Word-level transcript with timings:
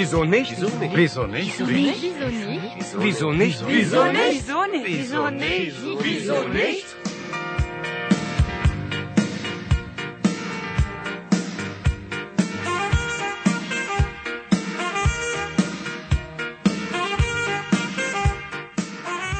Wieso 0.00 0.24
nicht? 0.24 0.56
Wieso 0.56 0.72
nicht? 0.80 0.96
Wieso 0.96 1.26
nicht? 1.28 1.60
Wieso 1.60 3.32
nicht? 3.36 3.60
Wieso 3.68 4.06
nicht? 4.08 4.48
Wieso 4.48 4.56
nicht? 4.64 4.88
Wieso 4.88 5.28
nicht? 5.28 5.76
Wieso 6.00 6.38
nicht? 6.48 6.88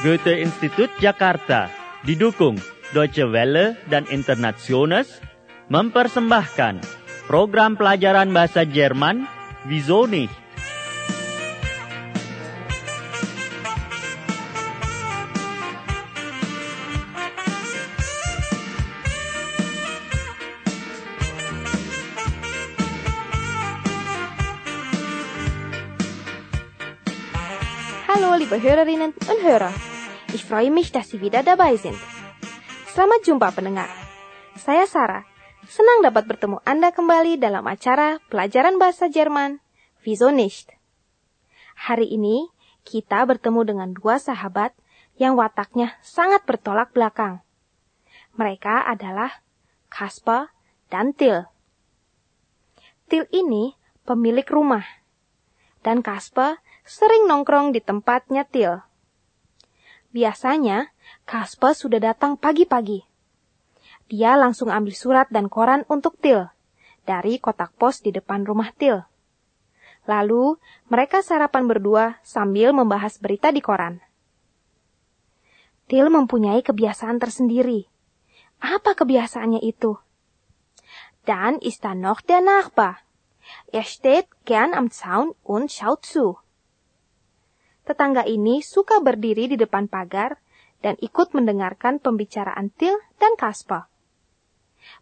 Goethe-Institut 0.05 0.93
Jakarta 1.01 1.73
didukung 2.05 2.61
Deutsche 2.93 3.33
Welle 3.33 3.81
dan 3.89 4.05
Internationals 4.05 5.25
mempersembahkan 5.73 6.85
program 7.25 7.81
pelajaran 7.81 8.29
bahasa 8.29 8.61
Jerman 8.61 9.25
Wieso 9.65 10.09
nicht? 10.09 10.40
Liebe 28.51 28.67
Hörerinnen 28.67 29.15
und 29.15 29.39
Hörer. 29.47 29.71
Ich 30.35 30.43
freue 30.43 30.71
mich, 30.71 30.91
dass 30.91 31.07
Sie 31.07 31.23
wieder 31.23 31.39
dabei 31.39 31.79
sind. 31.79 31.95
Selamat 32.91 33.23
jumpa 33.23 33.47
pendengar. 33.55 33.87
Saya 34.59 34.83
Sarah. 34.91 35.23
Senang 35.71 36.03
dapat 36.03 36.27
bertemu 36.27 36.59
Anda 36.67 36.91
kembali 36.91 37.39
dalam 37.39 37.63
acara 37.63 38.19
pelajaran 38.27 38.75
bahasa 38.75 39.07
Jerman 39.07 39.63
Wieso 40.03 40.35
nicht? 40.35 40.67
Hari 41.79 42.11
ini 42.11 42.51
kita 42.83 43.23
bertemu 43.23 43.71
dengan 43.71 43.89
dua 43.95 44.19
sahabat 44.19 44.75
yang 45.15 45.39
wataknya 45.39 45.95
sangat 46.03 46.43
bertolak 46.43 46.91
belakang. 46.91 47.39
Mereka 48.35 48.83
adalah 48.83 49.31
Kasper 49.87 50.51
dan 50.91 51.15
Til. 51.15 51.47
Til 53.07 53.23
ini 53.31 53.79
pemilik 54.03 54.47
rumah. 54.51 54.83
Dan 55.87 56.03
Kasper 56.03 56.59
sering 56.87 57.29
nongkrong 57.29 57.73
di 57.73 57.81
tempatnya 57.81 58.45
Til. 58.47 58.81
Biasanya, 60.11 60.91
Kasper 61.23 61.71
sudah 61.71 62.01
datang 62.03 62.35
pagi-pagi. 62.35 63.07
Dia 64.11 64.35
langsung 64.35 64.67
ambil 64.67 64.91
surat 64.91 65.27
dan 65.31 65.47
koran 65.47 65.87
untuk 65.87 66.19
Til 66.19 66.51
dari 67.07 67.41
kotak 67.41 67.73
pos 67.75 68.03
di 68.03 68.13
depan 68.13 68.45
rumah 68.45 68.69
Til. 68.75 69.03
Lalu, 70.09 70.57
mereka 70.89 71.21
sarapan 71.21 71.69
berdua 71.69 72.17
sambil 72.25 72.73
membahas 72.73 73.21
berita 73.21 73.53
di 73.53 73.61
koran. 73.61 74.01
Til 75.85 76.09
mempunyai 76.09 76.65
kebiasaan 76.65 77.21
tersendiri. 77.21 77.85
Apa 78.61 78.97
kebiasaannya 78.97 79.61
itu? 79.61 79.97
Dan 81.27 81.61
ist 81.61 81.85
da 81.85 81.93
noch 81.93 82.25
der 82.25 82.41
Nachbar. 82.41 83.05
Er 83.69 83.85
steht 83.85 84.25
gern 84.45 84.73
am 84.73 84.89
Zaun 84.89 85.37
und 85.43 85.69
schaut 85.69 86.05
zu. 86.05 86.39
Tetangga 87.81 88.23
ini 88.29 88.61
suka 88.61 89.01
berdiri 89.01 89.49
di 89.49 89.57
depan 89.57 89.89
pagar 89.89 90.37
dan 90.85 90.97
ikut 91.01 91.33
mendengarkan 91.33 91.97
pembicaraan 91.97 92.69
Til 92.77 92.93
dan 93.17 93.33
Kasper. 93.37 93.89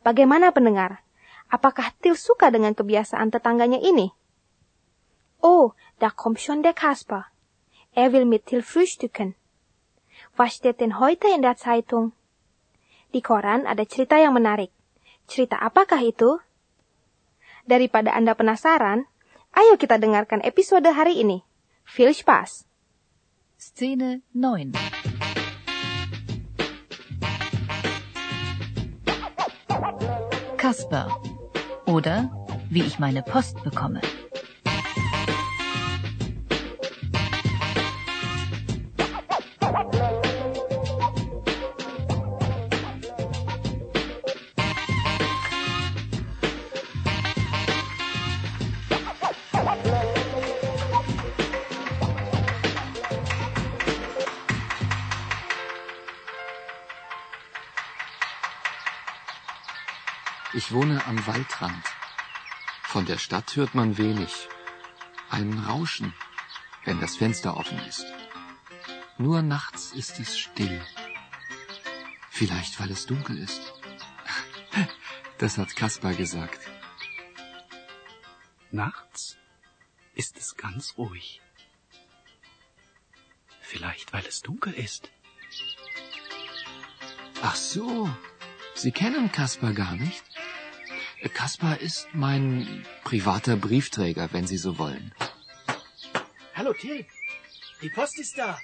Bagaimana 0.03 0.51
pendengar? 0.55 1.03
Apakah 1.51 1.91
Til 1.99 2.15
suka 2.15 2.51
dengan 2.51 2.75
kebiasaan 2.75 3.31
tetangganya 3.31 3.79
ini? 3.83 4.11
Oh, 5.39 5.75
da 5.99 6.11
kommt 6.11 6.39
schon 6.39 6.63
der 6.63 6.75
Kasper. 6.75 7.31
Er 7.95 8.11
will 8.11 8.27
mit 8.27 8.47
Til 8.47 8.63
frühstücken. 8.63 9.35
Was 10.35 10.59
steht 10.59 10.79
denn 10.79 10.99
heute 10.99 11.31
in 11.31 11.41
der 11.43 11.55
Zeitung? 11.55 12.15
Di 13.09 13.23
koran 13.25 13.65
ada 13.65 13.83
cerita 13.87 14.21
yang 14.21 14.37
menarik. 14.37 14.69
Cerita 15.25 15.57
apakah 15.57 15.99
itu? 16.03 16.37
Daripada 17.65 18.13
Anda 18.13 18.37
penasaran, 18.37 19.09
ayo 19.57 19.75
kita 19.81 19.97
dengarkan 19.97 20.45
episode 20.45 20.85
hari 20.93 21.21
ini. 21.21 21.41
Viel 21.89 22.13
Spaß! 22.13 22.68
Szene 23.61 24.21
9. 24.31 24.71
Kasper. 30.55 31.09
Oder 31.85 32.31
wie 32.69 32.83
ich 32.83 32.99
meine 32.99 33.21
Post 33.21 33.61
bekomme. 33.65 33.99
Ich 60.69 60.75
wohne 60.75 61.03
am 61.07 61.25
Waldrand. 61.25 61.83
Von 62.83 63.07
der 63.07 63.17
Stadt 63.17 63.55
hört 63.55 63.73
man 63.73 63.97
wenig. 63.97 64.47
Ein 65.31 65.57
Rauschen, 65.57 66.13
wenn 66.85 67.01
das 67.01 67.17
Fenster 67.17 67.57
offen 67.57 67.79
ist. 67.87 68.05
Nur 69.17 69.41
nachts 69.41 69.93
ist 69.93 70.19
es 70.19 70.37
still. 70.37 70.79
Vielleicht, 72.29 72.79
weil 72.79 72.91
es 72.91 73.07
dunkel 73.07 73.39
ist. 73.39 73.73
Das 75.39 75.57
hat 75.57 75.75
Kaspar 75.75 76.13
gesagt. 76.13 76.59
Nachts 78.69 79.37
ist 80.13 80.37
es 80.37 80.55
ganz 80.55 80.99
ruhig. 80.99 81.41
Vielleicht, 83.59 84.13
weil 84.13 84.25
es 84.27 84.43
dunkel 84.43 84.73
ist. 84.73 85.09
Ach 87.41 87.55
so, 87.55 88.07
Sie 88.75 88.91
kennen 88.91 89.31
Kaspar 89.31 89.73
gar 89.73 89.95
nicht? 89.95 90.28
Kaspar 91.27 91.81
ist 91.81 92.07
mein 92.13 92.85
privater 93.03 93.57
Briefträger, 93.57 94.29
wenn 94.31 94.47
Sie 94.47 94.57
so 94.57 94.77
wollen. 94.77 95.13
Hallo 96.55 96.71
Till, 96.73 97.05
die 97.81 97.89
Post 97.89 98.19
ist 98.19 98.37
da. 98.37 98.57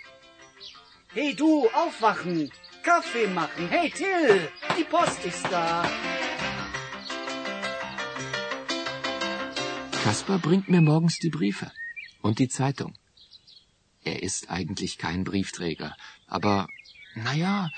Hey 1.14 1.36
du, 1.36 1.68
aufwachen, 1.72 2.50
Kaffee 2.82 3.28
machen. 3.28 3.68
Hey 3.68 3.90
Till, 3.90 4.50
die 4.78 4.86
Post 4.86 5.26
ist 5.26 5.44
da. 5.52 5.84
Kaspar 10.04 10.40
bringt 10.40 10.70
mir 10.70 10.82
morgens 10.82 11.18
die 11.18 11.30
Briefe 11.30 11.72
und 12.22 12.40
die 12.40 12.48
Zeitung. 12.48 12.94
Er 14.04 14.24
ist 14.24 14.50
eigentlich 14.50 14.98
kein 14.98 15.26
Briefträger, 15.26 15.98
aber 16.28 16.68
naja, 17.16 17.70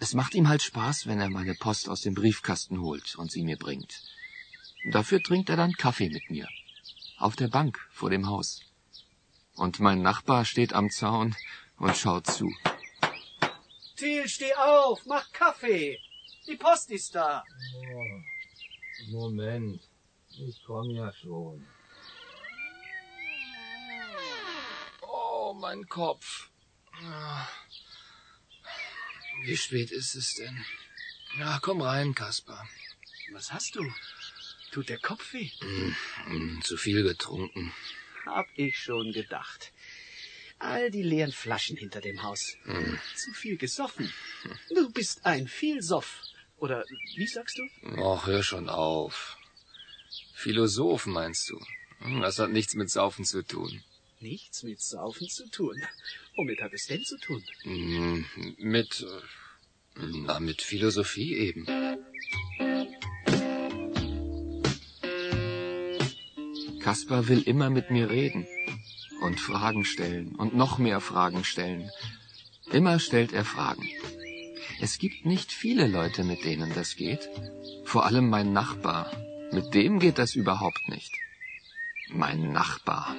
es 0.00 0.14
macht 0.14 0.34
ihm 0.34 0.48
halt 0.48 0.62
Spaß, 0.62 1.06
wenn 1.06 1.20
er 1.20 1.30
meine 1.30 1.54
Post 1.54 1.88
aus 1.88 2.00
dem 2.00 2.14
Briefkasten 2.14 2.80
holt 2.80 3.14
und 3.16 3.30
sie 3.30 3.42
mir 3.42 3.56
bringt. 3.56 4.02
Dafür 4.90 5.20
trinkt 5.20 5.50
er 5.50 5.56
dann 5.56 5.72
Kaffee 5.72 6.08
mit 6.08 6.30
mir. 6.30 6.48
Auf 7.18 7.34
der 7.34 7.48
Bank 7.48 7.78
vor 7.90 8.08
dem 8.10 8.28
Haus. 8.28 8.60
Und 9.54 9.80
mein 9.80 10.00
Nachbar 10.00 10.44
steht 10.44 10.72
am 10.74 10.90
Zaun 10.90 11.34
und 11.78 11.96
schaut 11.96 12.26
zu. 12.26 12.54
Till, 13.96 14.28
steh 14.28 14.54
auf, 14.54 15.04
mach 15.06 15.32
Kaffee. 15.32 15.98
Die 16.46 16.56
Post 16.56 16.90
ist 16.90 17.14
da. 17.14 17.42
Oh, 17.74 18.22
Moment, 19.10 19.80
ich 20.28 20.62
komme 20.64 20.92
ja 20.92 21.12
schon. 21.12 21.66
Oh, 25.02 25.54
mein 25.54 25.88
Kopf. 25.88 26.50
Wie 29.42 29.56
spät 29.56 29.90
ist 29.90 30.14
es 30.14 30.34
denn? 30.34 30.64
Ja, 31.38 31.58
komm 31.60 31.80
rein, 31.80 32.14
Kaspar. 32.14 32.68
Was 33.32 33.52
hast 33.52 33.74
du? 33.74 33.82
Tut 34.76 34.90
der 34.90 34.98
Kopf 34.98 35.32
weh? 35.32 35.48
Hm, 36.26 36.60
zu 36.62 36.76
viel 36.76 37.02
getrunken. 37.02 37.72
Hab 38.26 38.46
ich 38.56 38.78
schon 38.78 39.10
gedacht. 39.12 39.72
All 40.58 40.90
die 40.90 41.02
leeren 41.02 41.32
Flaschen 41.32 41.78
hinter 41.78 42.02
dem 42.02 42.22
Haus. 42.22 42.58
Hm. 42.64 42.98
Zu 43.14 43.32
viel 43.32 43.56
gesoffen. 43.56 44.12
Du 44.68 44.90
bist 44.92 45.24
ein 45.24 45.48
Vielsoff. 45.48 46.20
Oder 46.58 46.84
wie 47.14 47.26
sagst 47.26 47.56
du? 47.56 47.62
Och, 48.02 48.26
hör 48.26 48.42
schon 48.42 48.68
auf. 48.68 49.38
Philosoph 50.34 51.06
meinst 51.06 51.48
du? 51.48 51.58
Hm, 52.00 52.20
Das 52.20 52.38
hat 52.38 52.50
nichts 52.50 52.74
mit 52.74 52.90
Saufen 52.90 53.24
zu 53.24 53.42
tun. 53.42 53.82
Nichts 54.20 54.62
mit 54.62 54.82
Saufen 54.82 55.26
zu 55.30 55.48
tun. 55.48 55.82
Womit 56.36 56.60
hat 56.60 56.74
es 56.74 56.84
denn 56.84 57.02
zu 57.02 57.16
tun? 57.16 57.42
Hm, 57.62 58.26
Mit, 58.58 59.06
na, 59.94 60.38
mit 60.38 60.60
Philosophie 60.60 61.32
eben. 61.34 61.64
Kaspar 66.86 67.26
will 67.26 67.42
immer 67.42 67.68
mit 67.68 67.90
mir 67.90 68.10
reden. 68.10 68.46
und 69.20 69.40
Fragen 69.40 69.84
stellen 69.84 70.36
und 70.36 70.54
noch 70.54 70.78
mehr 70.78 71.00
Fragen 71.00 71.42
stellen. 71.42 71.90
Immer 72.70 73.00
stellt 73.00 73.32
er 73.32 73.44
Fragen. 73.44 73.88
Es 74.80 74.98
gibt 74.98 75.26
nicht 75.26 75.50
viele 75.50 75.88
Leute, 75.88 76.22
mit 76.22 76.44
denen 76.44 76.72
das 76.74 76.94
geht. 76.94 77.28
Vor 77.84 78.04
allem 78.06 78.28
mein 78.28 78.52
Nachbar. 78.52 79.10
Mit 79.52 79.74
dem 79.74 79.98
geht 79.98 80.18
das 80.18 80.36
überhaupt 80.36 80.88
nicht. 80.88 81.12
Mein 82.08 82.52
Nachbar. 82.52 83.16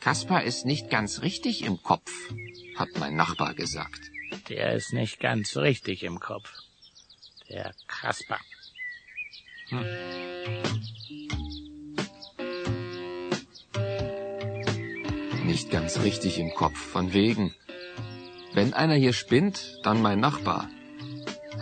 Kaspar 0.00 0.44
ist 0.44 0.64
nicht 0.64 0.88
ganz 0.88 1.20
richtig 1.20 1.62
im 1.62 1.82
Kopf, 1.82 2.12
hat 2.76 2.90
mein 2.98 3.16
Nachbar 3.16 3.52
gesagt. 3.52 4.00
Der 4.48 4.74
ist 4.74 4.94
nicht 4.94 5.20
ganz 5.20 5.56
richtig 5.56 6.04
im 6.04 6.20
Kopf. 6.20 6.50
Der 7.50 7.74
Kasper. 7.86 8.38
Hm. 9.68 10.15
Nicht 15.56 15.70
ganz 15.70 16.00
richtig 16.00 16.38
im 16.38 16.52
Kopf, 16.52 16.76
von 16.76 17.14
wegen. 17.14 17.54
Wenn 18.52 18.74
einer 18.74 18.96
hier 18.96 19.14
spinnt, 19.14 19.78
dann 19.84 20.02
mein 20.02 20.20
Nachbar. 20.20 20.68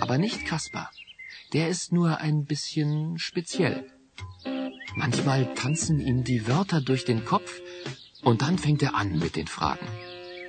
Aber 0.00 0.18
nicht 0.18 0.46
Kaspar. 0.46 0.90
Der 1.52 1.68
ist 1.68 1.92
nur 1.92 2.18
ein 2.18 2.44
bisschen 2.44 3.20
speziell. 3.20 3.86
Manchmal 4.96 5.54
tanzen 5.54 6.00
ihm 6.00 6.24
die 6.24 6.48
Wörter 6.48 6.80
durch 6.80 7.04
den 7.04 7.24
Kopf 7.24 7.60
und 8.24 8.42
dann 8.42 8.58
fängt 8.58 8.82
er 8.82 8.96
an 8.96 9.16
mit 9.16 9.36
den 9.36 9.46
Fragen. 9.46 9.86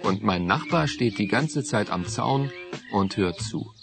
Und 0.02 0.24
mein 0.24 0.48
Nachbar 0.48 0.88
steht 0.88 1.20
die 1.20 1.28
ganze 1.28 1.64
Zeit 1.64 1.92
am 1.92 2.08
Zaun 2.08 2.50
und 2.92 3.16
hört 3.16 3.40
zu. 3.40 3.75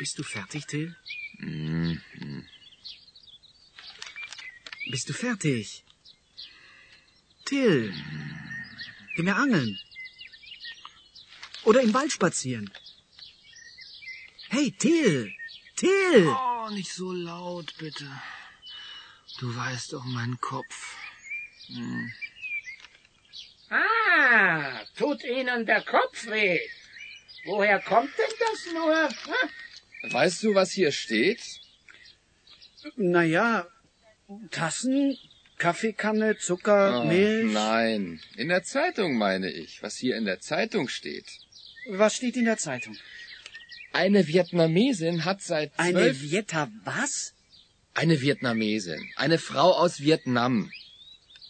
Bist 0.00 0.18
du 0.18 0.22
fertig, 0.22 0.66
Till? 0.66 0.96
Mhm. 1.40 2.00
Bist 4.90 5.10
du 5.10 5.12
fertig? 5.12 5.84
Till, 7.44 7.92
gehen 9.14 9.26
wir 9.26 9.36
angeln. 9.36 9.78
Oder 11.64 11.82
im 11.82 11.92
Wald 11.92 12.12
spazieren. 12.12 12.70
Hey, 14.48 14.70
Till! 14.70 15.34
Till! 15.76 16.28
Oh, 16.28 16.70
nicht 16.70 16.94
so 16.94 17.12
laut, 17.12 17.76
bitte. 17.76 18.08
Du 19.38 19.54
weißt 19.54 19.92
doch 19.92 20.04
meinen 20.06 20.40
Kopf. 20.40 20.96
Hm. 21.66 22.10
Ah, 23.68 24.82
tut 24.96 25.22
Ihnen 25.24 25.66
der 25.66 25.82
Kopf 25.82 26.24
weh? 26.24 26.58
Woher 27.44 27.80
kommt 27.80 28.16
denn 28.16 28.34
das 28.38 28.72
nur? 28.72 29.08
Hm? 29.08 29.50
Weißt 30.02 30.42
du, 30.42 30.54
was 30.54 30.72
hier 30.72 30.92
steht? 30.92 31.40
Naja, 32.96 33.66
Tassen, 34.50 35.18
Kaffeekanne, 35.58 36.38
Zucker, 36.38 37.02
Oh, 37.02 37.04
Milch. 37.04 37.52
Nein, 37.52 38.20
in 38.36 38.48
der 38.48 38.62
Zeitung 38.62 39.16
meine 39.16 39.50
ich, 39.50 39.82
was 39.82 39.96
hier 39.96 40.16
in 40.16 40.24
der 40.24 40.40
Zeitung 40.40 40.88
steht. 40.88 41.26
Was 41.88 42.16
steht 42.16 42.36
in 42.36 42.46
der 42.46 42.56
Zeitung? 42.56 42.96
Eine 43.92 44.26
Vietnamesin 44.26 45.24
hat 45.24 45.42
seit 45.42 45.72
Eine 45.76 45.92
zwölf... 45.92 46.22
Vieta 46.22 46.70
was? 46.84 47.34
Eine 47.92 48.20
Vietnamesin, 48.20 49.10
eine 49.16 49.38
Frau 49.38 49.72
aus 49.72 50.00
Vietnam. 50.00 50.70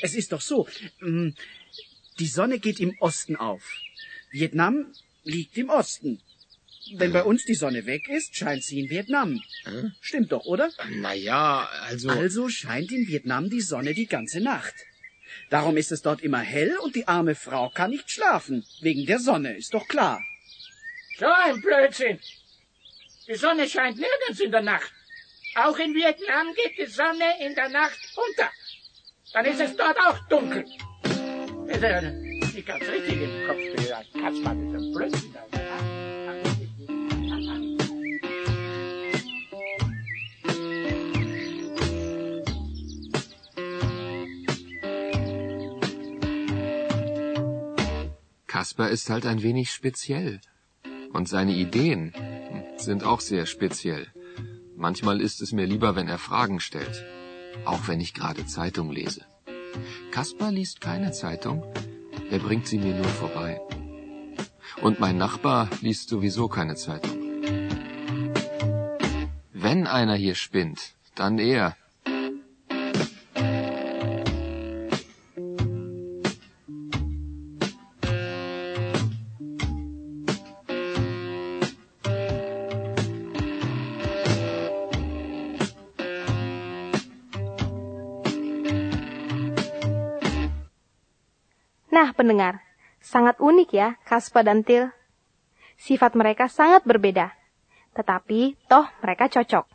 Es 0.00 0.14
ist 0.14 0.32
doch 0.32 0.40
so. 0.40 0.68
hm, 0.98 1.34
Die 2.18 2.26
Sonne 2.26 2.58
geht 2.58 2.80
im 2.80 2.96
Osten 3.00 3.36
auf. 3.36 3.62
Vietnam 4.30 4.92
liegt 5.24 5.56
im 5.56 5.70
Osten. 5.70 6.20
Wenn 6.94 7.12
bei 7.12 7.24
uns 7.24 7.44
die 7.44 7.54
Sonne 7.54 7.84
weg 7.86 8.08
ist, 8.08 8.36
scheint 8.36 8.62
sie 8.62 8.78
in 8.80 8.90
Vietnam. 8.90 9.42
Stimmt 10.00 10.30
doch, 10.30 10.44
oder? 10.44 10.70
Naja, 10.88 11.68
also... 11.82 12.10
Also 12.10 12.48
scheint 12.48 12.92
in 12.92 13.08
Vietnam 13.08 13.50
die 13.50 13.60
Sonne 13.60 13.92
die 13.92 14.06
ganze 14.06 14.40
Nacht. 14.40 14.74
Darum 15.50 15.76
ist 15.76 15.90
es 15.90 16.02
dort 16.02 16.22
immer 16.22 16.40
hell 16.40 16.76
und 16.78 16.94
die 16.94 17.08
arme 17.08 17.34
Frau 17.34 17.70
kann 17.70 17.90
nicht 17.90 18.10
schlafen. 18.10 18.64
Wegen 18.80 19.04
der 19.06 19.18
Sonne, 19.18 19.56
ist 19.56 19.74
doch 19.74 19.88
klar. 19.88 20.22
So 21.18 21.26
ein 21.26 21.60
Blödsinn. 21.60 22.20
Die 23.26 23.34
Sonne 23.34 23.68
scheint 23.68 23.96
nirgends 23.98 24.40
in 24.40 24.52
der 24.52 24.62
Nacht. 24.62 24.92
Auch 25.56 25.78
in 25.78 25.94
Vietnam 25.94 26.54
geht 26.54 26.78
die 26.78 26.90
Sonne 26.90 27.24
in 27.44 27.54
der 27.54 27.68
Nacht 27.68 27.98
unter. 28.14 28.50
Dann 29.32 29.44
ist 29.44 29.60
es 29.60 29.76
dort 29.76 29.98
auch 29.98 30.18
dunkel. 30.28 30.64
Ist 31.66 31.82
ja 31.82 32.00
nicht 32.00 32.66
ganz 32.66 32.82
richtig 32.82 33.22
im 33.22 33.46
Kopf. 33.46 33.58
Kaspar, 34.20 34.54
das 34.54 34.82
ist 34.82 34.86
ein 34.86 34.92
Blödsinn. 34.92 35.34
Kasper 48.46 48.88
ist 48.88 49.10
halt 49.10 49.26
ein 49.26 49.42
wenig 49.42 49.70
speziell. 49.70 50.40
Und 51.12 51.28
seine 51.28 51.52
Ideen 51.52 52.14
sind 52.78 53.04
auch 53.04 53.20
sehr 53.20 53.44
speziell. 53.44 54.06
Manchmal 54.76 55.20
ist 55.20 55.42
es 55.42 55.52
mir 55.52 55.66
lieber, 55.66 55.94
wenn 55.94 56.08
er 56.08 56.18
Fragen 56.18 56.60
stellt. 56.60 57.04
Auch 57.64 57.88
wenn 57.88 58.00
ich 58.00 58.14
gerade 58.14 58.46
Zeitung 58.46 58.90
lese. 58.90 59.22
Kasper 60.10 60.50
liest 60.50 60.80
keine 60.80 61.12
Zeitung. 61.12 61.64
Er 62.30 62.38
bringt 62.38 62.66
sie 62.66 62.78
mir 62.78 62.94
nur 62.94 63.04
vorbei. 63.04 63.60
Und 64.82 65.00
mein 65.00 65.16
Nachbar 65.16 65.68
liest 65.80 66.08
sowieso 66.08 66.48
keine 66.48 66.74
Zeitung. 66.74 67.16
Wenn 69.52 69.86
einer 69.86 70.14
hier 70.14 70.34
spinnt, 70.34 70.94
dann 71.14 71.38
er. 71.38 71.76
Pendengar, 92.26 92.58
sangat 92.98 93.38
unik 93.38 93.70
ya 93.70 93.94
Kaspa 94.02 94.42
dan 94.42 94.66
Til. 94.66 94.90
Sifat 95.78 96.18
mereka 96.18 96.50
sangat 96.50 96.82
berbeda, 96.82 97.30
tetapi 97.94 98.58
toh 98.66 98.90
mereka 98.98 99.30
cocok. 99.30 99.70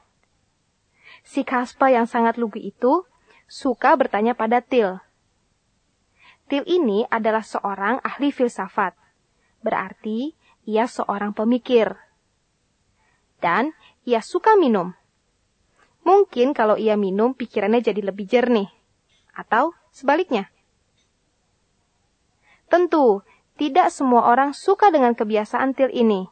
Si 1.23 1.47
Kaspa 1.47 1.95
yang 1.95 2.11
sangat 2.11 2.35
lugu 2.35 2.59
itu 2.59 3.07
suka 3.47 3.95
bertanya 3.95 4.35
pada 4.35 4.59
Til. 4.59 4.99
Til 6.51 6.67
ini 6.67 7.07
adalah 7.07 7.47
seorang 7.47 8.03
ahli 8.03 8.35
filsafat, 8.35 8.99
berarti 9.63 10.35
ia 10.67 10.91
seorang 10.91 11.31
pemikir. 11.31 11.95
Dan 13.39 13.71
ia 14.03 14.19
suka 14.19 14.59
minum. 14.59 14.91
Mungkin 16.03 16.51
kalau 16.51 16.75
ia 16.75 16.99
minum 16.99 17.31
pikirannya 17.31 17.79
jadi 17.79 18.03
lebih 18.03 18.27
jernih. 18.27 18.67
Atau 19.31 19.71
sebaliknya. 19.95 20.51
Tentu, 22.71 23.19
tidak 23.59 23.91
semua 23.91 24.31
orang 24.31 24.55
suka 24.55 24.95
dengan 24.95 25.11
kebiasaan 25.11 25.75
Til 25.75 25.91
ini. 25.91 26.31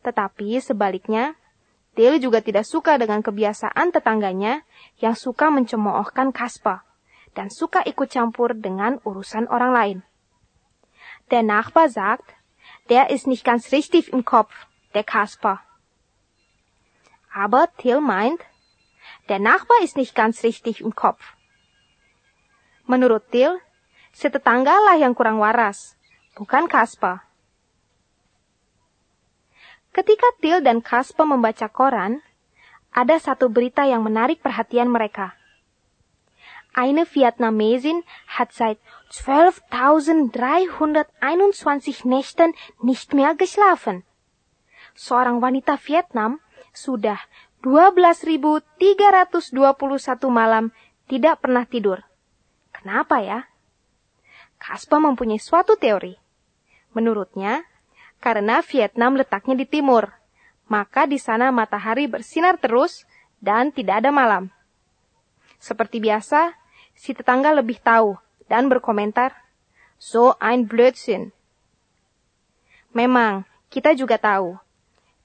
Tetapi 0.00 0.56
sebaliknya, 0.64 1.36
Til 1.92 2.16
juga 2.16 2.40
tidak 2.40 2.64
suka 2.64 2.96
dengan 2.96 3.20
kebiasaan 3.20 3.92
tetangganya 3.92 4.64
yang 4.96 5.12
suka 5.12 5.52
mencemoohkan 5.52 6.32
Kasper 6.32 6.80
dan 7.36 7.52
suka 7.52 7.84
ikut 7.84 8.08
campur 8.08 8.56
dengan 8.56 8.96
urusan 9.04 9.44
orang 9.52 9.72
lain. 9.76 9.98
Der 11.28 11.44
Nachbar 11.44 11.92
sagt, 11.92 12.32
der 12.88 13.12
ist 13.12 13.28
nicht 13.28 13.44
ganz 13.44 13.76
richtig 13.76 14.08
im 14.16 14.24
Kopf, 14.24 14.52
der 14.96 15.04
Kasper. 15.04 15.60
Aber 17.28 17.68
Till 17.76 18.00
meint, 18.00 18.40
der 19.28 19.36
Nachbar 19.36 19.84
ist 19.84 20.00
nicht 20.00 20.16
ganz 20.16 20.40
richtig 20.40 20.80
im 20.80 20.96
Kopf. 20.96 21.36
Menurut 22.88 23.28
Till, 23.28 23.60
si 24.16 24.32
tetanggalah 24.32 24.96
yang 24.96 25.12
kurang 25.12 25.44
waras, 25.44 26.00
bukan 26.40 26.72
Kasper. 26.72 27.20
Ketika 29.92 30.28
Til 30.40 30.64
dan 30.64 30.80
Kasper 30.80 31.28
membaca 31.28 31.68
koran, 31.68 32.24
ada 32.96 33.20
satu 33.20 33.52
berita 33.52 33.84
yang 33.84 34.00
menarik 34.00 34.40
perhatian 34.40 34.88
mereka. 34.88 35.36
Eine 36.72 37.04
Vietnamesin 37.08 38.04
hat 38.36 38.52
seit 38.52 38.76
12.321 39.12 42.04
Nächten 42.04 42.52
nicht 42.84 43.14
mehr 43.16 43.32
geschlafen. 43.36 44.04
Seorang 44.96 45.44
wanita 45.44 45.76
Vietnam 45.80 46.40
sudah 46.76 47.16
12.321 47.64 49.48
malam 50.28 50.76
tidak 51.08 51.40
pernah 51.40 51.64
tidur. 51.64 52.04
Kenapa 52.76 53.24
ya? 53.24 53.48
Kaspa 54.56 54.96
mempunyai 54.98 55.40
suatu 55.40 55.76
teori. 55.76 56.16
Menurutnya, 56.96 57.64
karena 58.18 58.64
Vietnam 58.64 59.14
letaknya 59.20 59.54
di 59.54 59.66
timur, 59.68 60.08
maka 60.66 61.06
di 61.06 61.20
sana 61.20 61.52
matahari 61.54 62.08
bersinar 62.10 62.58
terus 62.58 63.04
dan 63.38 63.70
tidak 63.70 64.02
ada 64.02 64.10
malam. 64.10 64.50
Seperti 65.60 66.00
biasa, 66.02 66.56
si 66.96 67.12
tetangga 67.12 67.52
lebih 67.52 67.78
tahu 67.80 68.16
dan 68.48 68.68
berkomentar, 68.72 69.32
So 69.96 70.36
ein 70.44 70.68
Blödsinn. 70.68 71.32
Memang, 72.92 73.48
kita 73.72 73.96
juga 73.96 74.20
tahu, 74.20 74.60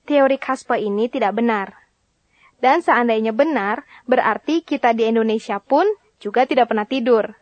teori 0.08 0.40
Kasper 0.40 0.80
ini 0.80 1.12
tidak 1.12 1.36
benar. 1.36 1.76
Dan 2.64 2.80
seandainya 2.80 3.36
benar, 3.36 3.84
berarti 4.08 4.64
kita 4.64 4.96
di 4.96 5.10
Indonesia 5.10 5.60
pun 5.60 5.84
juga 6.22 6.48
tidak 6.48 6.72
pernah 6.72 6.88
tidur. 6.88 7.41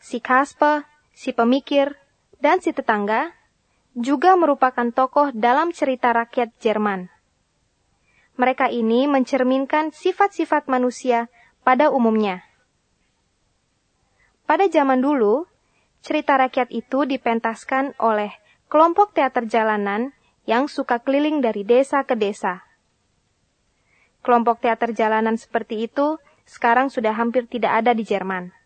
Si 0.00 0.18
Kasper, 0.18 0.88
si 1.12 1.36
pemikir, 1.36 2.00
dan 2.40 2.58
si 2.64 2.72
tetangga 2.72 3.36
juga 3.92 4.34
merupakan 4.34 4.88
tokoh 4.90 5.30
dalam 5.36 5.70
cerita 5.76 6.10
rakyat 6.16 6.56
Jerman. 6.58 7.12
Mereka 8.40 8.72
ini 8.72 9.04
mencerminkan 9.04 9.92
sifat-sifat 9.92 10.66
manusia 10.72 11.28
pada 11.60 11.92
umumnya. 11.92 12.40
Pada 14.48 14.66
zaman 14.66 15.04
dulu, 15.04 15.44
cerita 16.00 16.40
rakyat 16.40 16.72
itu 16.72 17.04
dipentaskan 17.04 17.94
oleh 18.00 18.32
kelompok 18.72 19.12
teater 19.12 19.44
jalanan 19.44 20.16
yang 20.48 20.66
suka 20.66 21.04
keliling 21.04 21.44
dari 21.44 21.62
desa 21.62 22.02
ke 22.08 22.16
desa. 22.16 22.64
Kelompok 24.24 24.64
teater 24.64 24.96
jalanan 24.96 25.36
seperti 25.36 25.84
itu 25.84 26.16
sekarang 26.48 26.88
sudah 26.88 27.12
hampir 27.14 27.46
tidak 27.46 27.84
ada 27.84 27.92
di 27.92 28.02
Jerman. 28.02 28.59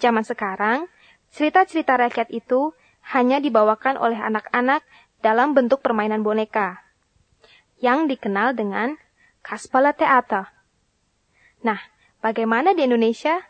Zaman 0.00 0.24
sekarang, 0.24 0.88
cerita-cerita 1.28 2.00
rakyat 2.00 2.32
itu 2.32 2.72
hanya 3.12 3.36
dibawakan 3.36 4.00
oleh 4.00 4.16
anak-anak 4.16 4.80
dalam 5.20 5.52
bentuk 5.52 5.84
permainan 5.84 6.24
boneka 6.24 6.80
yang 7.80 8.08
dikenal 8.08 8.56
dengan 8.56 8.96
Kasperle 9.40 9.96
Theater. 9.96 10.48
Nah, 11.64 11.80
bagaimana 12.20 12.76
di 12.76 12.84
Indonesia? 12.84 13.40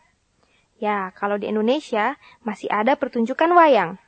Ya, 0.79 1.11
kalau 1.15 1.39
di 1.39 1.51
Indonesia 1.51 2.19
masih 2.43 2.71
ada 2.71 2.95
pertunjukan 2.99 3.51
wayang. 3.55 3.99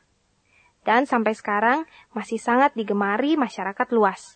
Dan 0.83 1.07
sampai 1.07 1.31
sekarang 1.35 1.87
masih 2.11 2.39
sangat 2.39 2.75
digemari 2.75 3.39
masyarakat 3.39 3.87
luas. 3.95 4.35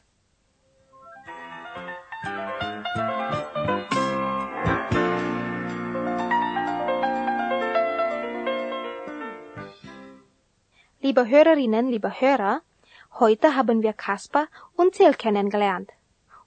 Liebe 11.07 11.23
Hörerinnen, 11.23 11.87
liebe 11.87 12.11
Hörer, 12.11 12.67
heute 13.15 13.55
haben 13.55 13.79
wir 13.79 13.95
Kasper 13.95 14.51
und 14.75 14.91
Till 14.91 15.15
kennengelernt. 15.15 15.95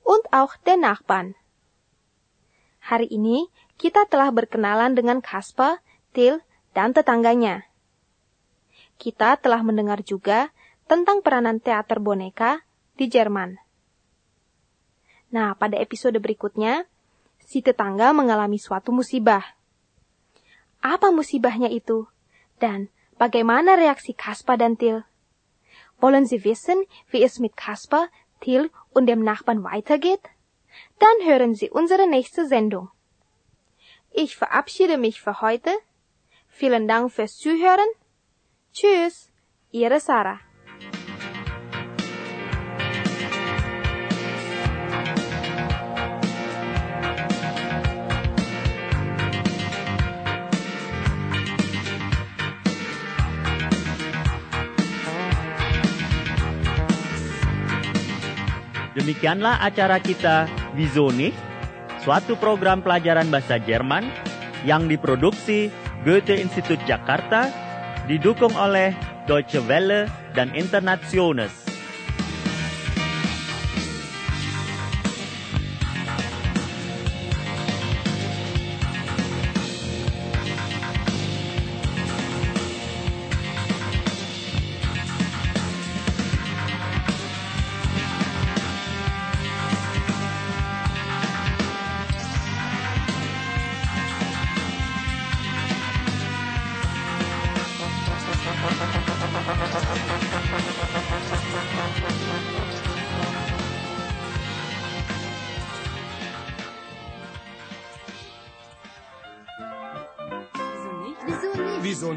Und 0.04 0.20
auch 0.36 0.52
den 0.68 0.84
Nachbarn. 0.84 1.32
Hari 2.84 3.08
ini 3.08 3.48
kita 3.80 4.04
telah 4.04 4.28
berkenalan 4.28 4.92
dengan 4.92 5.24
Kasper, 5.24 5.80
Till, 6.12 6.44
dan 6.76 6.92
tetangganya. 6.92 7.64
Kita 9.00 9.40
telah 9.40 9.64
mendengar 9.64 10.04
juga 10.04 10.52
tentang 10.84 11.24
peranan 11.24 11.56
teater 11.56 11.96
boneka 11.96 12.60
di 13.00 13.08
Jerman. 13.08 13.56
Nah, 15.32 15.56
pada 15.56 15.80
episode 15.80 16.20
berikutnya, 16.20 16.84
si 17.40 17.64
tetangga 17.64 18.12
mengalami 18.12 18.60
suatu 18.60 18.92
musibah. 18.92 19.56
Apa 20.84 21.08
musibahnya 21.08 21.72
itu? 21.72 22.04
Dan 22.60 22.92
Bagaimana 23.20 23.76
reaksi 23.76 24.16
Kaspar 24.16 24.56
dan 24.56 24.80
Till? 24.80 25.04
Wollen 26.00 26.24
Sie 26.24 26.40
wissen, 26.42 26.80
wie 27.12 27.22
es 27.22 27.38
mit 27.38 27.54
Kaspar, 27.54 28.08
Till 28.40 28.70
und 28.96 29.04
dem 29.04 29.20
Nachbarn 29.20 29.62
weitergeht? 29.62 30.24
Dann 30.98 31.28
hören 31.28 31.54
Sie 31.54 31.68
unsere 31.68 32.08
nächste 32.08 32.46
Sendung. 32.46 32.88
Ich 34.10 34.36
verabschiede 34.36 34.96
mich 34.96 35.20
für 35.20 35.42
heute. 35.42 35.70
Vielen 36.48 36.88
Dank 36.88 37.12
fürs 37.12 37.36
Zuhören. 37.36 37.90
Tschüss, 38.72 39.30
Ihre 39.70 40.00
Sarah. 40.00 40.40
Demikianlah 58.96 59.62
acara 59.62 60.02
kita 60.02 60.50
Wieso 60.74 61.10
nicht? 61.14 61.36
Suatu 62.00 62.34
program 62.40 62.80
pelajaran 62.80 63.28
bahasa 63.28 63.60
Jerman 63.60 64.08
yang 64.64 64.88
diproduksi 64.88 65.68
Goethe 66.00 66.40
Institut 66.40 66.80
Jakarta 66.88 67.52
didukung 68.08 68.56
oleh 68.56 68.96
Deutsche 69.28 69.60
Welle 69.68 70.08
dan 70.32 70.48
Internationals. 70.56 71.59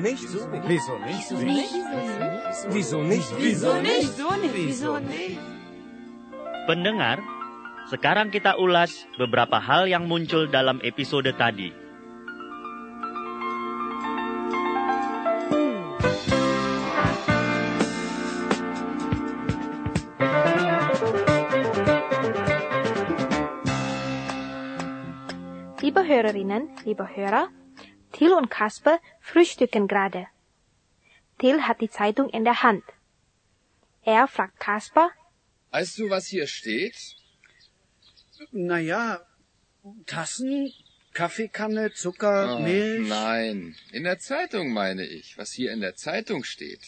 Nicht? 0.03 0.27
Wieso 0.67 0.99
nicht? 0.99 1.31
Wieso 1.31 1.39
nicht? 1.39 1.71
Wieso 2.67 2.99
nicht? 2.99 3.29
Wieso 3.39 3.71
nicht? 3.79 4.11
Wieso 4.51 4.93
nicht? 4.99 5.39
Pendengar, 6.67 7.23
sekarang 7.87 8.31
kita 8.31 8.59
ulas 8.59 9.07
beberapa 9.15 9.59
hal 9.63 9.87
yang 9.87 10.07
muncul 10.07 10.51
dalam 10.51 10.83
episode 10.83 11.31
tadi. 11.39 11.71
Liebe 25.83 25.99
Hörerinnen, 26.07 26.71
liebe 26.87 27.03
Hörer, 27.03 27.51
Till 28.23 28.31
und 28.31 28.49
Kasper 28.49 28.99
frühstücken 29.19 29.85
gerade. 29.91 30.27
Till 31.39 31.57
hat 31.67 31.81
die 31.81 31.89
Zeitung 31.89 32.29
in 32.29 32.45
der 32.45 32.63
Hand. 32.63 32.83
Er 34.05 34.27
fragt 34.29 34.61
Kasper, 34.61 35.09
Weißt 35.71 35.97
du, 35.99 36.09
was 36.09 36.27
hier 36.27 36.47
steht? 36.47 36.95
Naja, 38.51 39.19
Tassen, 40.05 40.71
Kaffeekanne, 41.13 41.91
Zucker, 41.91 42.55
Oh, 42.55 42.59
Milch. 42.61 43.09
Nein, 43.09 43.75
in 43.91 44.03
der 44.05 44.19
Zeitung 44.19 44.71
meine 44.71 45.03
ich, 45.03 45.37
was 45.37 45.51
hier 45.51 45.73
in 45.73 45.81
der 45.81 45.95
Zeitung 45.95 46.45
steht. 46.45 46.83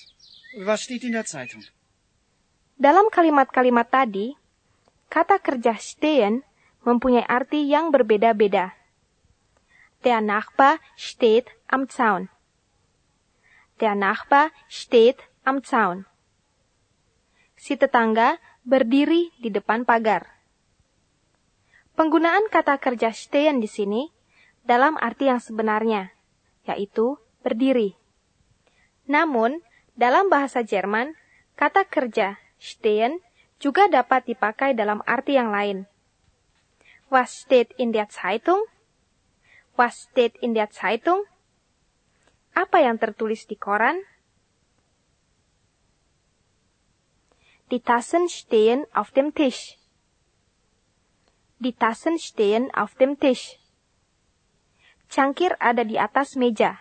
Was 0.57 0.83
steht 0.83 1.03
in 1.03 1.11
der 1.11 1.25
Zeitung? 1.25 1.63
dalam 2.77 3.07
kalimat-kalimat 3.11 3.91
tadi, 3.91 4.35
kata 5.11 5.39
kerja 5.39 5.75
stehen 5.79 6.43
mempunyai 6.87 7.27
arti 7.27 7.67
yang 7.67 7.91
berbeda-beda. 7.91 8.71
Der 10.05 10.21
Nachbar 10.21 10.77
steht 10.93 11.49
am 11.65 11.89
Zaun. 11.89 12.29
Der 13.81 13.97
Nachbar 13.97 14.53
steht 14.69 15.17
am 15.41 15.65
Zaun. 15.65 16.05
Si 17.57 17.73
tetangga 17.73 18.37
berdiri 18.61 19.33
di 19.41 19.49
depan 19.49 19.81
pagar. 19.81 20.29
Penggunaan 21.97 22.53
kata 22.53 22.77
kerja 22.77 23.09
stehen 23.17 23.57
di 23.57 23.65
sini 23.65 24.13
dalam 24.61 24.93
arti 25.01 25.25
yang 25.25 25.41
sebenarnya, 25.41 26.13
yaitu 26.69 27.17
berdiri. 27.41 27.97
Namun, 29.09 29.65
dalam 29.97 30.29
bahasa 30.29 30.61
Jerman, 30.61 31.17
kata 31.57 31.81
kerja 31.89 32.37
stehen 32.61 33.25
juga 33.57 33.89
dapat 33.89 34.29
dipakai 34.29 34.77
dalam 34.77 35.01
arti 35.09 35.33
yang 35.33 35.49
lain. 35.49 35.89
Was 37.09 37.41
steht 37.41 37.73
in 37.81 37.89
der 37.89 38.05
Zeitung? 38.13 38.61
Was 39.75 40.07
steht 40.07 40.39
in 40.39 40.55
der 40.55 40.71
Zeitung? 40.71 41.19
Apa 42.55 42.79
yang 42.79 42.95
tertulis 42.95 43.43
di 43.43 43.59
koran? 43.59 43.99
Die 47.67 47.83
Tassen 47.83 48.31
stehen 48.31 48.87
auf 48.95 49.11
dem 49.11 49.35
Tisch. 49.35 49.75
Die 51.59 51.75
Tassen 51.75 52.19
stehen 52.19 52.71
auf 52.71 52.95
dem 52.95 53.19
Tisch. 53.19 53.59
Cangkir 55.11 55.59
ada 55.59 55.83
di 55.83 55.99
atas 55.99 56.39
meja. 56.39 56.79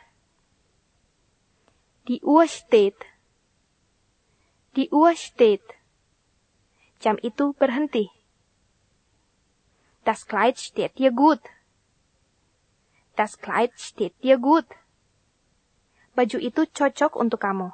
Die 2.07 2.23
Uhr 2.23 2.47
steht. 2.47 2.99
Die 4.77 4.91
Uhr 4.91 5.17
steht. 5.17 5.65
Jam 7.01 7.19
itu 7.19 7.57
berhenti. 7.59 8.13
Das 10.05 10.27
Kleid 10.29 10.61
steht 10.61 10.99
dir 10.99 11.11
gut. 11.11 11.41
Das 13.15 13.39
Kleid 13.39 13.71
steht 13.79 14.15
dir 14.19 14.43
gut. 14.43 14.67
Baju 16.19 16.39
itu 16.43 16.67
cocok 16.67 17.15
untuk 17.15 17.39
kamu. 17.43 17.71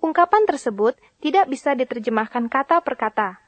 Ungkapan 0.00 0.48
tersebut 0.48 0.96
tidak 1.20 1.46
bisa 1.52 1.76
diterjemahkan 1.76 2.48
kata 2.48 2.82
per 2.82 2.96
kata. 2.98 3.38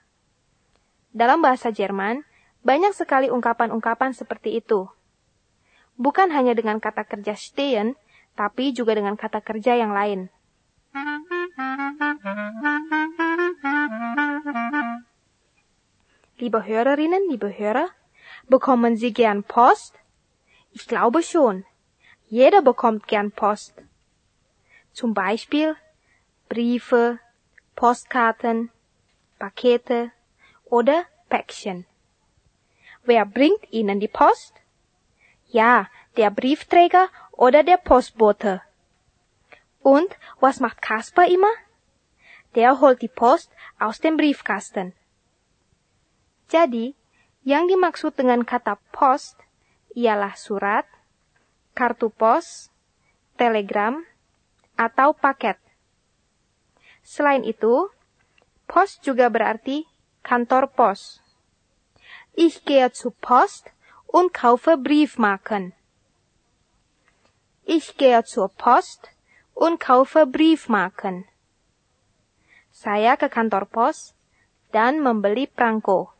Dalam 1.10 1.40
bahasa 1.40 1.72
Jerman, 1.72 2.22
banyak 2.62 2.92
sekali 2.94 3.32
ungkapan-ungkapan 3.32 4.14
seperti 4.14 4.60
itu. 4.60 4.86
Bukan 5.96 6.30
hanya 6.30 6.54
dengan 6.54 6.78
kata 6.78 7.08
kerja 7.08 7.34
stehen, 7.34 7.98
tapi 8.38 8.70
juga 8.76 8.94
dengan 8.94 9.16
kata 9.16 9.40
kerja 9.40 9.78
yang 9.78 9.90
lain. 9.94 10.28
Liebe 16.38 16.60
Hörerinnen, 16.60 17.30
liebe 17.30 17.50
Hörer, 17.50 17.94
Bekommen 18.48 18.96
Sie 18.96 19.12
gern 19.12 19.42
Post? 19.42 19.94
Ich 20.72 20.86
glaube 20.86 21.22
schon. 21.22 21.64
Jeder 22.26 22.62
bekommt 22.62 23.08
gern 23.08 23.30
Post. 23.32 23.74
Zum 24.92 25.14
Beispiel 25.14 25.76
Briefe, 26.48 27.18
Postkarten, 27.74 28.70
Pakete 29.38 30.10
oder 30.64 31.04
Päckchen. 31.28 31.86
Wer 33.02 33.24
bringt 33.24 33.70
Ihnen 33.70 33.98
die 33.98 34.08
Post? 34.08 34.54
Ja, 35.48 35.88
der 36.16 36.30
Briefträger 36.30 37.08
oder 37.32 37.62
der 37.62 37.76
Postbote. 37.76 38.62
Und 39.80 40.16
was 40.40 40.60
macht 40.60 40.82
Kasper 40.82 41.26
immer? 41.26 41.52
Der 42.54 42.80
holt 42.80 43.02
die 43.02 43.08
Post 43.08 43.50
aus 43.78 44.00
dem 44.00 44.16
Briefkasten. 44.16 44.94
Jadi, 46.48 46.94
Yang 47.44 47.76
dimaksud 47.76 48.12
dengan 48.16 48.40
kata 48.42 48.80
post 48.90 49.36
ialah 49.92 50.32
surat, 50.34 50.88
kartu 51.76 52.08
pos, 52.08 52.72
telegram, 53.36 54.02
atau 54.74 55.14
paket. 55.14 55.60
Selain 57.04 57.44
itu, 57.44 57.92
pos 58.64 58.96
juga 59.04 59.28
berarti 59.28 59.84
kantor 60.24 60.72
pos. 60.72 61.20
Ich 62.34 62.64
gehe 62.64 62.90
zu 62.90 63.12
Post 63.12 63.70
und 64.10 64.34
kaufe 64.34 64.76
Briefmarken. 64.76 65.72
Ich 67.62 67.96
gehe 67.96 68.24
zur 68.24 68.48
Post 68.48 69.10
und 69.54 69.78
kaufe 69.78 70.26
Briefmarken. 70.26 71.30
Saya 72.74 73.14
ke 73.14 73.30
kantor 73.30 73.70
pos 73.70 74.18
dan 74.74 74.98
membeli 74.98 75.46
perangko. 75.46 76.13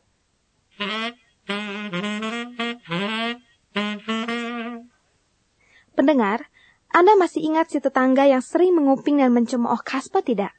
Pendengar, 5.95 6.43
Anda 6.91 7.15
masih 7.15 7.47
ingat 7.47 7.71
si 7.71 7.79
tetangga 7.79 8.27
yang 8.27 8.43
sering 8.43 8.75
menguping 8.75 9.23
dan 9.23 9.31
mencemooh 9.31 9.79
Kasper 9.83 10.19
tidak? 10.19 10.51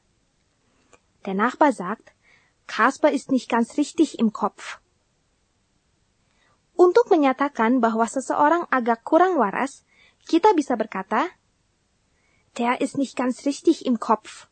Der 1.25 1.37
Nachbar 1.37 1.69
sagt, 1.69 2.13
Kasper 2.65 3.13
ist 3.13 3.29
nicht 3.29 3.49
ganz 3.49 3.77
richtig 3.77 4.17
im 4.17 4.33
Kopf. 4.33 4.81
Untuk 6.77 7.09
menyatakan 7.09 7.81
bahwa 7.81 8.05
seseorang 8.05 8.69
agak 8.69 9.01
kurang 9.01 9.37
waras, 9.37 9.85
kita 10.29 10.53
bisa 10.53 10.77
berkata, 10.77 11.29
Der 12.57 12.81
ist 12.81 12.97
nicht 12.97 13.13
ganz 13.13 13.45
richtig 13.45 13.85
im 13.85 14.01
Kopf. 14.01 14.49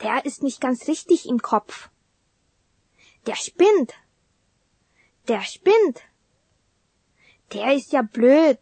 Der 0.00 0.24
ist 0.24 0.42
nicht 0.42 0.60
ganz 0.60 0.88
richtig 0.88 1.28
im 1.28 1.40
Kopf. 1.40 1.92
Der 3.28 3.36
spinnt. 3.36 3.92
Der 5.28 5.44
spinnt. 5.44 6.00
Der 7.52 7.76
ist 7.76 7.92
ja 7.92 8.02
blöd. 8.02 8.58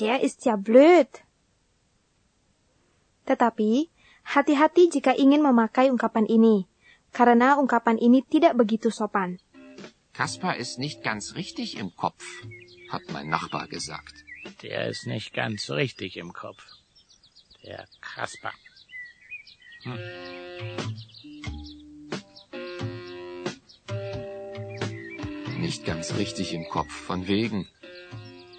Der 0.00 0.20
ist 0.20 0.44
ja 0.44 0.56
blöd. 0.56 1.08
Tetapi, 3.28 3.92
hati-hati 4.24 4.88
jika 4.88 5.12
ingin 5.12 5.44
memakai 5.44 5.92
ungkapan 5.92 6.24
ini, 6.24 6.64
karena 7.12 7.60
ungkapan 7.60 8.00
ini 8.00 8.24
tidak 8.24 8.56
begitu 8.56 8.88
sopan. 8.88 9.36
Kaspar 10.16 10.56
ist 10.56 10.80
nicht 10.80 11.04
ganz 11.04 11.36
richtig 11.36 11.76
im 11.76 11.92
Kopf, 11.94 12.24
hat 12.90 13.04
mein 13.12 13.28
Nachbar 13.28 13.68
gesagt. 13.68 14.24
Der 14.64 14.88
ist 14.88 15.06
nicht 15.06 15.32
ganz 15.32 15.70
richtig 15.70 16.16
im 16.16 16.32
Kopf. 16.32 16.64
Der 17.62 17.84
Kaspar. 18.00 18.56
Hm. 19.84 21.09
Nicht 25.70 25.86
ganz 25.86 26.18
richtig 26.18 26.50
im 26.50 26.66
Kopf, 26.66 26.90
von 26.90 27.30
wegen. 27.30 27.70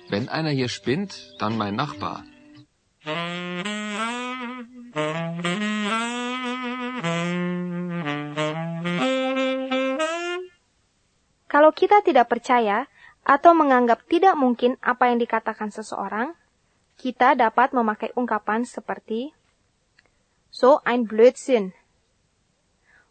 Wenn 0.08 0.32
einer 0.32 0.56
hier 0.56 0.72
spinnt, 0.72 1.36
dann 1.44 1.60
mein 1.60 1.76
Nachbar. 1.76 2.24
Kalau 11.52 11.76
kita 11.76 12.00
tidak 12.08 12.32
percaya 12.32 12.88
atau 13.28 13.52
menganggap 13.60 14.08
tidak 14.08 14.40
mungkin 14.40 14.80
apa 14.80 15.12
yang 15.12 15.20
dikatakan 15.20 15.68
seseorang, 15.68 16.32
kita 16.96 17.36
dapat 17.36 17.76
memakai 17.76 18.16
ungkapan 18.16 18.64
seperti 18.64 19.36
So 20.48 20.80
ein 20.88 21.12
Blödsinn. 21.12 21.76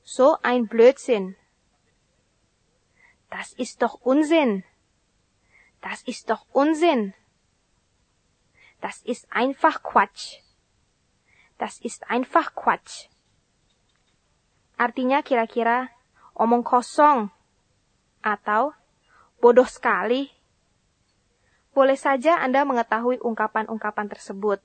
So 0.00 0.40
ein 0.40 0.72
Blödsinn. 0.72 1.39
Das 3.31 3.55
ist 3.55 3.83
doch 3.83 4.03
Unsinn. 4.03 4.64
Das 5.81 6.03
ist 6.03 6.29
doch 6.29 6.45
Unsinn. 6.53 7.14
Das 8.81 9.01
ist 9.03 9.29
einfach 9.31 9.83
Quatsch. 9.83 10.40
Das 11.59 11.81
ist 11.81 12.09
einfach 12.09 12.55
Quatsch. 12.57 13.09
Artinya 14.81 15.21
kira-kira 15.21 15.93
omong 16.33 16.64
kosong 16.64 17.29
atau 18.25 18.73
bodoh 19.37 19.69
sekali. 19.69 20.33
Boleh 21.77 22.01
saja 22.01 22.40
Anda 22.40 22.64
mengetahui 22.64 23.21
ungkapan-ungkapan 23.21 24.09
tersebut, 24.09 24.64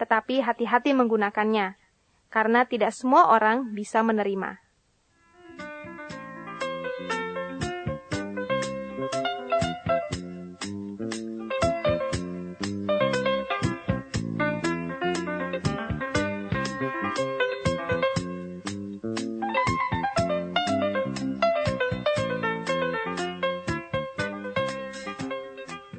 tetapi 0.00 0.40
hati-hati 0.40 0.96
menggunakannya, 0.96 1.76
karena 2.32 2.64
tidak 2.64 2.96
semua 2.96 3.28
orang 3.28 3.76
bisa 3.76 4.00
menerima. 4.00 4.61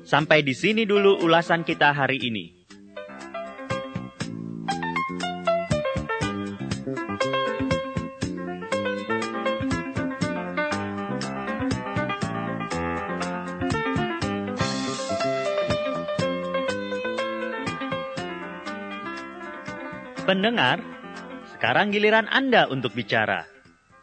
Sampai 0.04 0.44
di 0.44 0.52
sini 0.52 0.84
dulu 0.84 1.24
ulasan 1.24 1.64
kita 1.64 1.96
hari 1.96 2.20
ini. 2.20 2.46
Pendengar, 20.24 20.80
sekarang 21.56 21.92
giliran 21.92 22.32
Anda 22.32 22.68
untuk 22.72 22.96
bicara. 22.96 23.44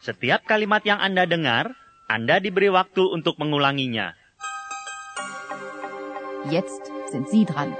Setiap 0.01 0.45
kalimat 0.49 0.81
yang 0.85 1.01
Anda 1.01 1.25
dengar, 1.25 1.73
Anda 2.09 2.41
diberi 2.41 2.69
waktu 2.73 3.09
untuk 3.09 3.37
mengulanginya. 3.41 4.20
Jetzt 6.49 6.91
sind 7.11 7.29
Sie 7.29 7.45
dran. 7.45 7.77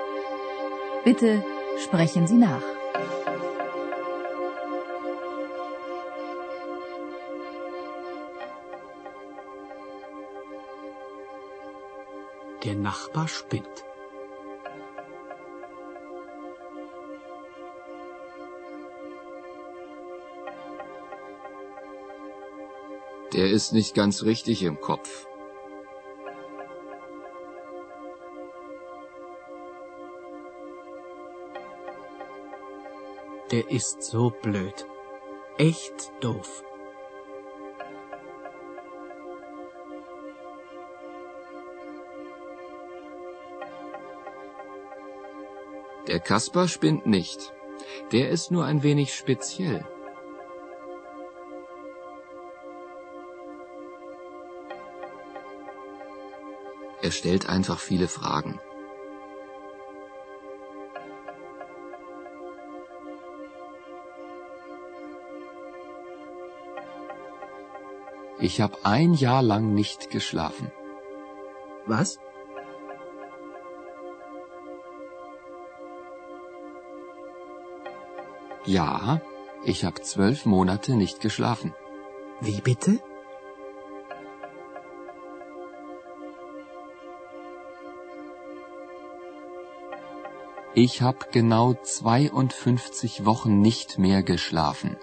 Bitte 1.05 1.43
sprechen 1.79 2.27
Sie 2.27 2.37
nach. 2.37 2.63
Der 12.65 12.75
Nachbar 12.75 13.29
spinnt. 13.29 13.85
Der 23.33 23.49
ist 23.49 23.73
nicht 23.73 23.95
ganz 23.95 24.25
richtig 24.25 24.63
im 24.65 24.81
Kopf. 24.81 25.30
Der 33.51 33.69
ist 33.69 34.03
so 34.03 34.31
blöd. 34.31 34.87
Echt 35.59 36.13
doof. 36.21 36.63
Der 46.07 46.21
Kasper 46.21 46.69
spinnt 46.69 47.07
nicht. 47.07 47.53
Der 48.13 48.31
ist 48.31 48.53
nur 48.53 48.67
ein 48.67 48.85
wenig 48.85 49.15
speziell. 49.15 49.85
Er 57.03 57.11
stellt 57.11 57.49
einfach 57.49 57.81
viele 57.81 58.07
Fragen. 58.07 58.61
Ich 68.41 68.61
habe 68.63 68.79
ein 68.85 69.13
Jahr 69.13 69.43
lang 69.43 69.75
nicht 69.75 70.11
geschlafen. 70.11 70.73
Was? 71.87 72.19
Ja, 78.65 79.21
ich 79.65 79.85
habe 79.85 80.01
zwölf 80.01 80.47
Monate 80.47 80.95
nicht 80.95 81.21
geschlafen. 81.21 81.75
Wie 82.41 82.61
bitte? 82.63 83.01
Ich 90.75 91.03
habe 91.03 91.27
genau 91.31 91.75
52 91.75 93.27
Wochen 93.27 93.61
nicht 93.61 93.99
mehr 93.99 94.23
geschlafen. 94.23 94.97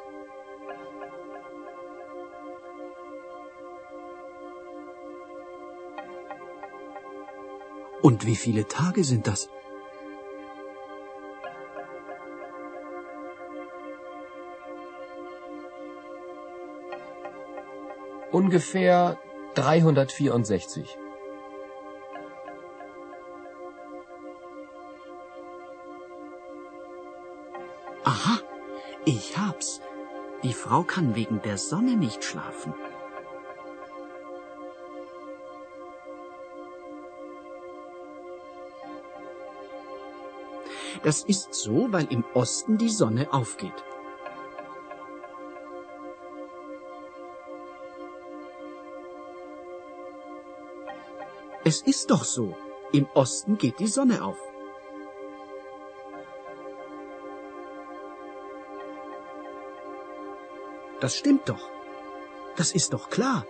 Und 8.08 8.26
wie 8.26 8.38
viele 8.38 8.66
Tage 8.70 9.04
sind 9.04 9.28
das? 9.28 9.50
Ungefähr 18.32 19.20
364. 19.56 20.98
Aha, 28.06 28.40
ich 29.04 29.38
hab's. 29.38 29.82
Die 30.44 30.54
Frau 30.54 30.84
kann 30.84 31.14
wegen 31.16 31.42
der 31.42 31.58
Sonne 31.58 31.98
nicht 31.98 32.24
schlafen. 32.24 32.74
Das 41.08 41.24
ist 41.24 41.54
so, 41.54 41.90
weil 41.94 42.12
im 42.12 42.26
Osten 42.34 42.78
die 42.78 42.90
Sonne 42.90 43.32
aufgeht. 43.32 43.82
Es 51.64 51.82
ist 51.82 52.12
doch 52.12 52.26
so. 52.26 52.58
Im 52.92 53.08
Osten 53.14 53.58
geht 53.58 53.80
die 53.80 53.88
Sonne 53.88 54.22
auf. 54.22 54.38
Das 61.00 61.16
stimmt 61.16 61.48
doch. 61.48 61.70
Das 62.58 62.74
ist 62.74 62.92
doch 62.92 63.10
klar. 63.10 63.46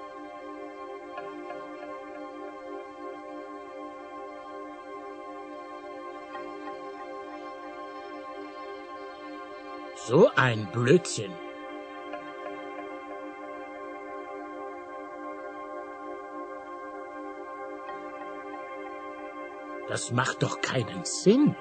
So 10.08 10.32
ein 10.38 10.72
Blödsinn. 10.72 11.34
Das 19.89 20.13
macht 20.13 20.43
doch 20.43 20.62
keinen 20.62 21.04
Sinn. 21.04 21.58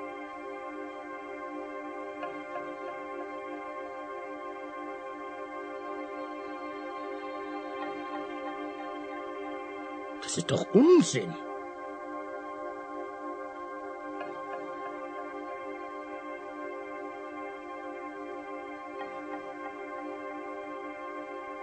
Das 10.22 10.38
ist 10.38 10.52
doch 10.52 10.72
Unsinn. 10.72 11.34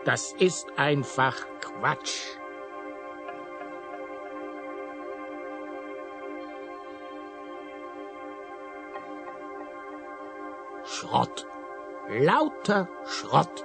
Das 0.06 0.34
ist 0.34 0.68
einfach 0.78 1.46
Quatsch. 1.62 2.38
Schrott. 10.84 11.48
Lauter 12.10 12.89
Schrott. 13.06 13.63